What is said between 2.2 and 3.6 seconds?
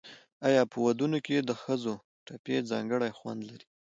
ټپې ځانګړی خوند